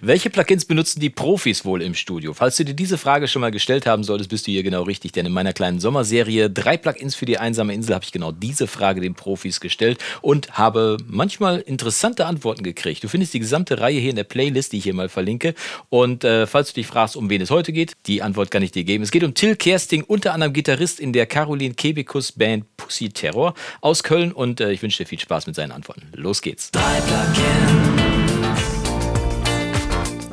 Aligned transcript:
Welche 0.00 0.30
Plugins 0.30 0.64
benutzen 0.64 1.00
die 1.00 1.10
Profis 1.10 1.64
wohl 1.64 1.82
im 1.82 1.92
Studio? 1.92 2.32
Falls 2.32 2.56
du 2.56 2.64
dir 2.64 2.74
diese 2.74 2.98
Frage 2.98 3.26
schon 3.26 3.40
mal 3.40 3.50
gestellt 3.50 3.84
haben 3.84 4.04
solltest, 4.04 4.30
bist 4.30 4.46
du 4.46 4.52
hier 4.52 4.62
genau 4.62 4.84
richtig, 4.84 5.10
denn 5.10 5.26
in 5.26 5.32
meiner 5.32 5.52
kleinen 5.52 5.80
Sommerserie 5.80 6.48
drei 6.48 6.76
Plugins 6.76 7.16
für 7.16 7.26
die 7.26 7.38
einsame 7.38 7.74
Insel 7.74 7.96
habe 7.96 8.04
ich 8.04 8.12
genau 8.12 8.30
diese 8.30 8.68
Frage 8.68 9.00
den 9.00 9.14
Profis 9.14 9.58
gestellt 9.58 9.98
und 10.20 10.56
habe 10.56 10.98
manchmal 11.08 11.58
interessante 11.58 12.26
Antworten 12.26 12.62
gekriegt. 12.62 13.02
Du 13.02 13.08
findest 13.08 13.34
die 13.34 13.40
gesamte 13.40 13.80
Reihe 13.80 13.98
hier 13.98 14.10
in 14.10 14.16
der 14.16 14.22
Playlist, 14.22 14.72
die 14.72 14.78
ich 14.78 14.84
hier 14.84 14.94
mal 14.94 15.08
verlinke. 15.08 15.54
Und 15.88 16.22
äh, 16.22 16.46
falls 16.46 16.68
du 16.68 16.74
dich 16.74 16.86
fragst, 16.86 17.16
um 17.16 17.28
wen 17.28 17.40
es 17.40 17.50
heute 17.50 17.72
geht, 17.72 17.94
die 18.06 18.22
Antwort 18.22 18.52
kann 18.52 18.62
ich 18.62 18.70
dir 18.70 18.84
geben. 18.84 19.02
Es 19.02 19.10
geht 19.10 19.24
um 19.24 19.34
Till 19.34 19.56
Kersting, 19.56 20.04
unter 20.04 20.32
anderem 20.32 20.52
Gitarrist 20.52 21.00
in 21.00 21.12
der 21.12 21.26
Caroline 21.26 21.74
Kebekus 21.74 22.30
Band 22.30 22.64
Pussy 22.76 23.08
Terror 23.08 23.54
aus 23.80 24.04
Köln 24.04 24.30
und 24.30 24.60
äh, 24.60 24.70
ich 24.70 24.80
wünsche 24.80 24.98
dir 25.02 25.08
viel 25.08 25.18
Spaß 25.18 25.48
mit 25.48 25.56
seinen 25.56 25.72
Antworten. 25.72 26.02
Los 26.14 26.40
geht's. 26.40 26.70
Drei 26.70 27.00
Plugins. 27.00 27.87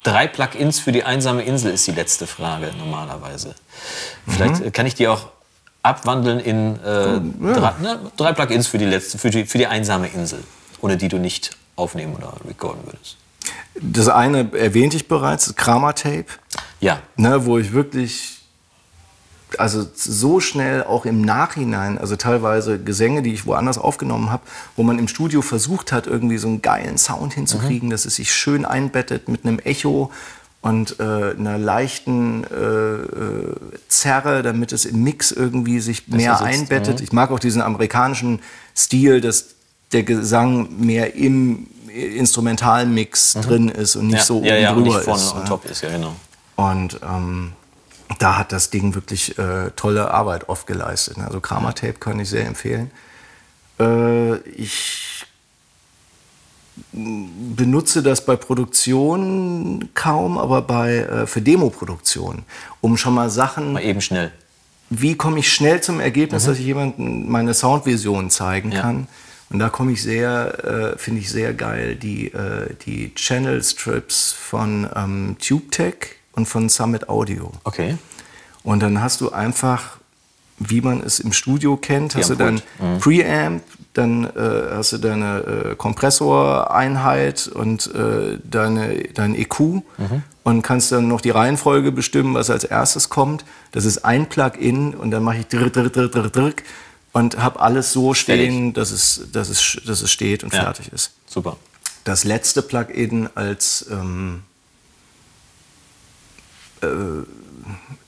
Drei 0.05 0.27
Plugins 0.27 0.79
für 0.79 0.91
die 0.91 1.03
einsame 1.03 1.41
Insel 1.41 1.73
ist 1.73 1.87
die 1.87 1.91
letzte 1.91 2.27
Frage 2.27 2.71
normalerweise. 2.77 3.55
Vielleicht 4.27 4.63
mhm. 4.63 4.71
kann 4.71 4.85
ich 4.85 4.93
die 4.93 5.07
auch 5.07 5.29
abwandeln 5.81 6.39
in 6.39 6.79
äh, 6.83 7.15
ja. 7.47 7.53
drei, 7.53 7.73
ne, 7.81 7.99
drei, 8.15 8.31
Plugins 8.33 8.67
für 8.67 8.77
die, 8.77 8.85
letzte, 8.85 9.17
für, 9.17 9.31
die, 9.31 9.45
für 9.45 9.57
die 9.57 9.65
einsame 9.65 10.07
Insel, 10.09 10.43
ohne 10.81 10.95
die 10.95 11.07
du 11.07 11.17
nicht 11.17 11.57
aufnehmen 11.75 12.15
oder 12.15 12.33
recorden 12.47 12.81
würdest. 12.85 13.17
Das 13.81 14.07
eine 14.07 14.53
erwähnte 14.53 14.95
ich 14.95 15.07
bereits, 15.07 15.55
Kramer 15.55 15.95
Tape. 15.95 16.27
Ja. 16.79 16.99
Ne, 17.15 17.47
wo 17.47 17.57
ich 17.57 17.73
wirklich 17.73 18.34
also 19.59 19.85
so 19.95 20.39
schnell 20.39 20.83
auch 20.83 21.05
im 21.05 21.21
Nachhinein, 21.21 21.97
also 21.97 22.15
teilweise 22.15 22.79
Gesänge, 22.79 23.21
die 23.21 23.33
ich 23.33 23.45
woanders 23.45 23.77
aufgenommen 23.77 24.31
habe, 24.31 24.43
wo 24.75 24.83
man 24.83 24.99
im 24.99 25.07
Studio 25.07 25.41
versucht 25.41 25.91
hat, 25.91 26.07
irgendwie 26.07 26.37
so 26.37 26.47
einen 26.47 26.61
geilen 26.61 26.97
Sound 26.97 27.33
hinzukriegen, 27.33 27.89
mhm. 27.89 27.91
dass 27.91 28.05
es 28.05 28.15
sich 28.15 28.33
schön 28.33 28.65
einbettet 28.65 29.27
mit 29.29 29.45
einem 29.45 29.59
Echo 29.59 30.11
und 30.61 30.99
äh, 30.99 31.03
einer 31.03 31.57
leichten 31.59 32.43
äh, 32.45 32.55
äh 32.55 33.55
Zerre, 33.87 34.41
damit 34.41 34.71
es 34.71 34.85
im 34.85 35.03
Mix 35.03 35.31
irgendwie 35.31 35.79
sich 35.79 36.07
mehr 36.07 36.41
einbettet. 36.41 36.99
Mhm. 36.99 37.03
Ich 37.03 37.13
mag 37.13 37.31
auch 37.31 37.39
diesen 37.39 37.61
amerikanischen 37.61 38.39
Stil, 38.75 39.21
dass 39.21 39.55
der 39.91 40.03
Gesang 40.03 40.79
mehr 40.79 41.15
im 41.15 41.67
Instrumentalmix 41.87 43.35
mhm. 43.35 43.41
drin 43.41 43.69
ist 43.69 43.95
und 43.95 44.07
nicht 44.07 44.17
ja, 44.17 44.23
so 44.23 44.43
ja, 44.43 44.53
oben 44.53 44.61
ja, 44.61 44.73
drüber 44.73 44.95
nicht 44.95 45.03
vorne 45.03 45.21
ist. 45.21 45.35
On 45.35 45.45
top 45.45 45.65
ist 45.65 45.81
ja 45.81 45.89
genau. 45.89 46.15
Und 46.55 46.99
ähm, 47.03 47.53
da 48.19 48.37
hat 48.37 48.51
das 48.51 48.69
Ding 48.69 48.95
wirklich 48.95 49.37
äh, 49.37 49.71
tolle 49.75 50.11
Arbeit 50.11 50.49
oft 50.49 50.67
geleistet. 50.67 51.17
Also 51.19 51.39
Kramer 51.39 51.73
Tape 51.73 51.93
kann 51.93 52.19
ich 52.19 52.29
sehr 52.29 52.45
empfehlen. 52.45 52.91
Äh, 53.79 54.37
ich 54.49 55.25
benutze 56.91 58.03
das 58.03 58.25
bei 58.25 58.35
Produktion 58.35 59.89
kaum, 59.93 60.37
aber 60.37 60.61
bei, 60.61 60.97
äh, 60.97 61.27
für 61.27 61.41
Demoproduktion, 61.41 62.43
um 62.81 62.97
schon 62.97 63.13
mal 63.13 63.29
Sachen... 63.29 63.73
Mal 63.73 63.83
eben 63.83 64.01
schnell. 64.01 64.31
Wie 64.89 65.15
komme 65.15 65.39
ich 65.39 65.51
schnell 65.51 65.81
zum 65.81 65.99
Ergebnis, 65.99 66.43
mhm. 66.43 66.47
dass 66.47 66.59
ich 66.59 66.65
jemandem 66.65 67.29
meine 67.29 67.53
Soundvision 67.53 68.29
zeigen 68.29 68.71
ja. 68.71 68.81
kann? 68.81 69.07
Und 69.49 69.59
da 69.59 69.69
komme 69.69 69.91
ich 69.91 70.01
sehr, 70.01 70.95
äh, 70.95 70.97
finde 70.97 71.21
ich 71.21 71.29
sehr 71.29 71.53
geil, 71.53 71.95
die, 71.95 72.33
äh, 72.33 72.73
die 72.85 73.13
Channel 73.15 73.63
Strips 73.63 74.31
von 74.31 74.89
ähm, 74.95 75.37
TubeTech 75.39 76.17
und 76.35 76.47
von 76.47 76.69
Summit 76.69 77.09
Audio. 77.09 77.51
Okay. 77.63 77.97
Und 78.63 78.81
dann 78.81 79.01
hast 79.01 79.21
du 79.21 79.31
einfach, 79.31 79.97
wie 80.57 80.81
man 80.81 81.01
es 81.01 81.19
im 81.19 81.33
Studio 81.33 81.77
kennt, 81.77 82.15
hast 82.15 82.29
du 82.29 82.35
dann 82.35 82.61
mhm. 82.79 82.99
Preamp, 82.99 83.63
dann 83.93 84.25
äh, 84.25 84.29
hast 84.71 84.91
du 84.93 84.97
deine 84.97 85.39
äh, 85.39 85.75
Kompressoreinheit 85.75 87.47
und 87.47 87.93
äh, 87.93 88.39
deine, 88.43 89.03
dein 89.13 89.35
EQ 89.35 89.59
mhm. 89.59 89.83
und 90.43 90.61
kannst 90.61 90.91
dann 90.91 91.07
noch 91.07 91.21
die 91.21 91.29
Reihenfolge 91.29 91.91
bestimmen, 91.91 92.33
was 92.33 92.49
als 92.49 92.63
erstes 92.63 93.09
kommt. 93.09 93.45
Das 93.71 93.85
ist 93.85 94.03
ein 94.03 94.27
Plugin 94.27 94.93
und 94.93 95.11
dann 95.11 95.23
mache 95.23 95.37
ich 95.37 95.47
drück, 95.47 95.71
drück, 95.71 95.93
drück, 95.93 96.11
drück, 96.11 96.33
drück 96.33 96.63
und 97.13 97.37
habe 97.37 97.61
alles 97.61 97.93
so 97.93 98.13
stehen, 98.13 98.73
dass 98.73 98.91
es, 98.91 99.27
dass, 99.31 99.49
es, 99.49 99.77
dass 99.85 100.01
es 100.01 100.11
steht 100.11 100.43
und 100.43 100.53
ja. 100.53 100.63
fertig 100.63 100.91
ist. 100.91 101.11
Super. 101.27 101.55
Das 102.03 102.23
letzte 102.25 102.61
Plugin 102.61 103.29
als 103.35 103.85
ähm, 103.89 104.41
äh, 104.41 104.54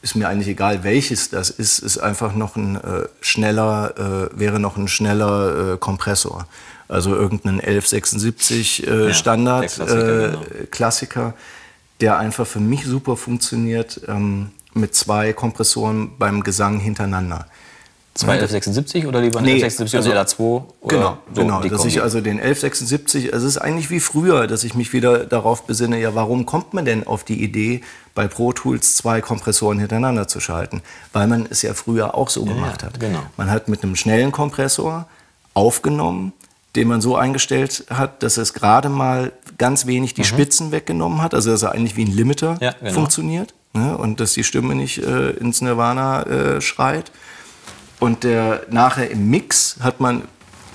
ist 0.01 0.15
mir 0.15 0.27
eigentlich 0.27 0.47
egal, 0.47 0.83
welches 0.83 1.29
das 1.29 1.49
ist, 1.49 1.79
ist 1.79 1.97
einfach 1.97 2.33
noch 2.33 2.55
ein 2.55 2.75
äh, 2.75 3.07
schneller, 3.21 4.29
äh, 4.33 4.39
wäre 4.39 4.59
noch 4.59 4.77
ein 4.77 4.87
schneller 4.87 5.73
äh, 5.73 5.77
Kompressor. 5.77 6.47
Also 6.87 7.13
irgendein 7.15 7.59
1176 7.59 8.87
äh, 8.87 9.07
ja, 9.07 9.13
Standard 9.13 9.67
Klassiker, 9.67 10.25
äh, 10.25 10.31
genau. 10.31 10.43
Klassiker, 10.71 11.33
der 11.99 12.17
einfach 12.17 12.47
für 12.47 12.59
mich 12.59 12.85
super 12.85 13.17
funktioniert 13.17 14.01
ähm, 14.07 14.51
mit 14.73 14.95
zwei 14.95 15.33
Kompressoren 15.33 16.11
beim 16.17 16.43
Gesang 16.43 16.79
hintereinander. 16.79 17.47
Zwei 18.17 18.33
1176 18.33 19.05
oder 19.05 19.21
lieber 19.21 19.41
nee, 19.41 19.61
1176 19.63 20.41
also, 20.41 20.49
und 20.49 20.63
LA2? 20.83 20.89
Genau, 20.89 21.17
so 21.33 21.41
genau. 21.41 21.61
Dass 21.61 21.85
ich 21.85 22.01
also 22.01 22.19
den 22.19 22.39
1176, 22.39 23.31
es 23.31 23.43
ist 23.43 23.57
eigentlich 23.57 23.91
wie 23.91 23.99
früher, 23.99 24.47
dass 24.47 24.63
ich 24.63 24.73
mich 24.73 24.91
wieder 24.91 25.25
darauf 25.25 25.67
besinne, 25.67 25.99
ja, 25.99 26.15
warum 26.15 26.47
kommt 26.47 26.73
man 26.73 26.85
denn 26.85 27.05
auf 27.05 27.23
die 27.23 27.43
Idee, 27.43 27.81
bei 28.15 28.27
Pro 28.27 28.53
Tools 28.53 28.95
zwei 28.95 29.21
Kompressoren 29.21 29.77
hintereinander 29.77 30.27
zu 30.27 30.39
schalten? 30.39 30.81
Weil 31.13 31.27
man 31.27 31.47
es 31.47 31.61
ja 31.61 31.75
früher 31.75 32.15
auch 32.15 32.29
so 32.29 32.43
ja, 32.43 32.53
gemacht 32.53 32.81
hat. 32.81 32.99
Genau. 32.99 33.21
Man 33.37 33.51
hat 33.51 33.67
mit 33.67 33.83
einem 33.83 33.95
schnellen 33.95 34.31
Kompressor 34.31 35.07
aufgenommen, 35.53 36.33
den 36.75 36.87
man 36.87 37.01
so 37.01 37.15
eingestellt 37.15 37.85
hat, 37.91 38.23
dass 38.23 38.37
es 38.37 38.53
gerade 38.53 38.89
mal 38.89 39.31
ganz 39.59 39.85
wenig 39.85 40.15
die 40.15 40.21
mhm. 40.21 40.25
Spitzen 40.25 40.71
weggenommen 40.71 41.21
hat, 41.21 41.35
also 41.35 41.51
dass 41.51 41.61
er 41.61 41.73
eigentlich 41.73 41.95
wie 41.95 42.05
ein 42.05 42.11
Limiter 42.11 42.57
ja, 42.61 42.71
genau. 42.79 42.93
funktioniert 42.93 43.53
ne? 43.73 43.95
und 43.95 44.19
dass 44.19 44.33
die 44.33 44.43
Stimme 44.43 44.73
nicht 44.73 45.03
äh, 45.03 45.31
ins 45.31 45.61
Nirvana 45.61 46.23
äh, 46.23 46.61
schreit. 46.61 47.11
Und 47.99 48.23
der, 48.23 48.61
nachher 48.69 49.09
im 49.09 49.29
Mix 49.29 49.77
hat 49.81 49.99
man 49.99 50.23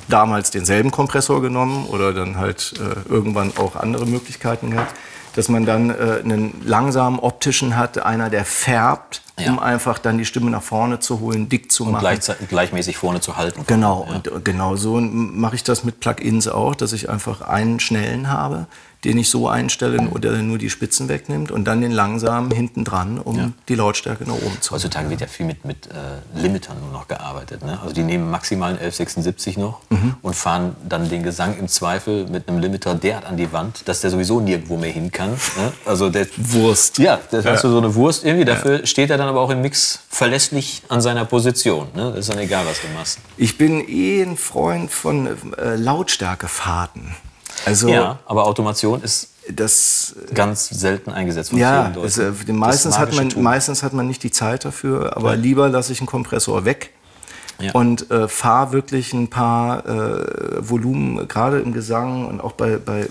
damals 0.09 0.51
denselben 0.51 0.91
Kompressor 0.91 1.41
genommen 1.41 1.87
oder 1.87 2.13
dann 2.13 2.37
halt 2.37 2.75
äh, 2.79 3.09
irgendwann 3.09 3.53
auch 3.57 3.77
andere 3.77 4.07
Möglichkeiten 4.07 4.71
gehabt, 4.71 4.95
dass 5.37 5.49
man 5.49 5.65
dann 5.65 5.91
äh, 5.91 6.21
einen 6.23 6.61
langsamen 6.65 7.19
optischen 7.19 7.77
hat, 7.77 7.99
einer, 8.05 8.29
der 8.29 8.45
färbt, 8.45 9.23
ja. 9.43 9.51
um 9.51 9.59
einfach 9.59 9.99
dann 9.99 10.19
die 10.19 10.25
Stimme 10.25 10.51
nach 10.51 10.63
vorne 10.63 11.01
zu 11.01 11.21
holen, 11.21 11.49
dick 11.49 11.71
zu 11.71 11.85
und 11.85 11.93
machen. 11.93 12.07
Und 12.07 12.49
gleichmäßig 12.49 12.97
vorne 12.97 13.21
zu 13.21 13.37
halten. 13.37 13.65
Genau, 13.67 14.07
ja. 14.09 14.17
und 14.17 14.45
genau 14.45 14.77
so 14.77 15.01
mache 15.01 15.57
ich 15.57 15.65
das 15.65 15.85
mit 15.85 16.01
Plugins 16.01 16.49
auch, 16.49 16.75
dass 16.75 16.93
ich 16.93 17.09
einfach 17.09 17.43
einen 17.43 17.81
schnellen 17.81 18.29
habe, 18.29 18.67
den 19.05 19.19
ich 19.19 19.31
so 19.31 19.49
einstelle 19.49 20.09
oder 20.11 20.31
nur 20.43 20.59
die 20.59 20.71
Spitzen 20.71 21.09
wegnimmt 21.09 21.51
und 21.51 21.65
dann 21.65 21.81
den 21.81 21.91
langsamen 21.91 22.53
hinten 22.53 22.85
dran, 22.85 23.19
um 23.19 23.37
ja. 23.37 23.51
die 23.69 23.75
Lautstärke 23.75 24.25
nach 24.25 24.35
oben 24.35 24.57
zu 24.61 24.75
Heutzutage 24.75 25.11
wird 25.11 25.21
ja 25.21 25.27
viel 25.27 25.45
mit, 25.45 25.65
mit 25.65 25.89
äh, 25.89 26.41
Limitern 26.41 26.79
nur 26.81 26.93
noch 26.93 27.09
gearbeitet. 27.09 27.65
Ne? 27.65 27.81
Also 27.81 27.95
die 27.95 28.05
nehmen 28.05 28.31
maximalen 28.31 28.77
1176 28.77 29.57
noch 29.57 29.81
mhm. 29.91 30.15
und 30.23 30.37
fahren 30.37 30.77
dann 30.89 31.09
den 31.09 31.25
Gesang 31.25 31.59
im 31.59 31.67
Zweifel 31.67 32.29
mit 32.29 32.49
einem 32.49 32.61
Limiter 32.61 32.95
derart 32.95 33.27
an 33.27 33.37
die 33.37 33.53
Wand, 33.53 33.89
dass 33.89 34.03
der 34.03 34.11
sowieso 34.11 34.41
nirgendwo 34.41 34.77
mehr 34.77 34.93
hin 34.93 35.11
kann. 35.11 35.31
Ne? 35.31 35.73
Also 35.85 36.09
der 36.09 36.27
Wurst. 36.37 36.99
Ja, 36.99 37.19
das 37.31 37.45
ja. 37.45 37.53
hast 37.53 37.65
du 37.65 37.71
so 37.71 37.79
eine 37.79 37.93
Wurst 37.97 38.25
irgendwie. 38.25 38.45
Dafür 38.45 38.81
ja. 38.81 38.87
steht 38.87 39.11
er 39.11 39.19
dann 39.19 39.29
aber 39.33 39.41
auch 39.41 39.51
im 39.51 39.63
Mix 39.63 40.01
verlässlich 40.09 40.83
an 40.89 41.01
seiner 41.01 41.25
Position. 41.25 41.89
Ne? 41.95 42.11
Das 42.11 42.21
ist 42.21 42.31
dann 42.31 42.39
egal, 42.39 42.65
was 42.67 42.81
du 42.81 42.89
machst. 42.89 43.19
Ich 43.37 43.59
bin 43.59 43.87
eh 43.89 44.23
ein 44.23 44.37
Freund 44.37 44.91
von 44.91 45.27
äh, 45.57 45.77
Lautstärkefahrten. 45.77 47.15
Also, 47.65 47.89
ja, 47.89 48.19
aber 48.27 48.47
Automation 48.47 49.03
ist 49.03 49.29
das 49.49 50.15
ganz 50.35 50.69
selten 50.69 51.11
eingesetzt 51.11 51.51
von 51.51 51.59
ja, 51.59 51.93
es, 52.05 52.19
äh, 52.19 52.33
meistens, 52.49 52.99
hat 52.99 53.15
man, 53.15 53.33
meistens 53.37 53.83
hat 53.83 53.93
man 53.93 54.07
nicht 54.07 54.23
die 54.23 54.31
Zeit 54.31 54.65
dafür, 54.65 55.17
aber 55.17 55.35
ja. 55.35 55.41
lieber 55.41 55.69
lasse 55.69 55.93
ich 55.93 56.01
einen 56.01 56.07
Kompressor 56.07 56.65
weg 56.65 56.93
ja. 57.59 57.73
und 57.73 58.11
äh, 58.11 58.29
fahre 58.29 58.73
wirklich 58.73 59.13
ein 59.13 59.29
paar 59.29 59.87
äh, 59.87 60.69
Volumen, 60.69 61.27
gerade 61.29 61.61
im 61.61 61.73
Gesang 61.73 62.27
und 62.27 62.41
auch 62.41 62.53
bei, 62.53 62.77
bei, 62.77 63.09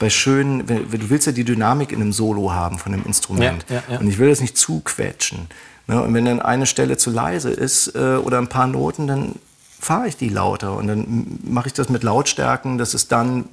bei 0.00 0.10
schönen, 0.10 0.68
wenn, 0.68 0.90
du 0.90 1.10
willst 1.10 1.26
ja 1.26 1.32
die 1.32 1.44
Dynamik 1.44 1.92
in 1.92 2.00
einem 2.00 2.12
Solo 2.12 2.52
haben 2.52 2.78
von 2.78 2.92
einem 2.92 3.04
Instrument. 3.04 3.64
Ja, 3.68 3.98
und 3.98 4.08
ich 4.08 4.18
will 4.18 4.30
das 4.30 4.40
nicht 4.40 4.58
zu 4.58 4.80
quetschen. 4.80 5.46
Ne? 5.86 6.02
Und 6.02 6.14
wenn 6.14 6.24
dann 6.24 6.40
eine 6.40 6.66
Stelle 6.66 6.96
zu 6.96 7.10
leise 7.10 7.50
ist 7.50 7.94
äh, 7.94 8.16
oder 8.16 8.38
ein 8.38 8.48
paar 8.48 8.66
Noten, 8.66 9.06
dann 9.06 9.34
fahre 9.78 10.08
ich 10.08 10.16
die 10.16 10.28
lauter 10.28 10.76
und 10.76 10.86
dann 10.86 11.38
mache 11.44 11.68
ich 11.68 11.72
das 11.72 11.88
mit 11.88 12.02
Lautstärken, 12.02 12.78
dass 12.78 12.94
es 12.94 13.08
dann 13.08 13.44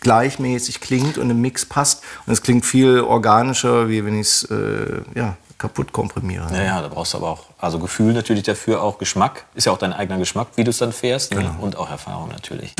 gleichmäßig 0.00 0.80
klingt 0.80 1.18
und 1.18 1.30
im 1.30 1.40
Mix 1.40 1.64
passt. 1.66 2.02
Und 2.26 2.32
es 2.32 2.42
klingt 2.42 2.66
viel 2.66 3.00
organischer, 3.00 3.88
wie 3.88 4.04
wenn 4.04 4.18
ich 4.18 4.26
es 4.26 4.42
äh, 4.44 5.02
ja, 5.14 5.36
kaputt 5.58 5.92
komprimiere. 5.92 6.46
Ja, 6.52 6.62
ja, 6.62 6.82
da 6.82 6.88
brauchst 6.88 7.14
du 7.14 7.18
aber 7.18 7.30
auch 7.30 7.46
also 7.58 7.78
Gefühl 7.78 8.12
natürlich 8.12 8.42
dafür, 8.42 8.82
auch 8.82 8.98
Geschmack. 8.98 9.44
Ist 9.54 9.66
ja 9.66 9.72
auch 9.72 9.78
dein 9.78 9.92
eigener 9.92 10.18
Geschmack, 10.18 10.48
wie 10.56 10.64
du 10.64 10.70
es 10.70 10.78
dann 10.78 10.92
fährst. 10.92 11.32
Ne? 11.32 11.42
Genau. 11.42 11.54
Und 11.60 11.76
auch 11.76 11.90
Erfahrung 11.90 12.28
natürlich. 12.28 12.74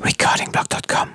Recordingblock.com 0.00 1.08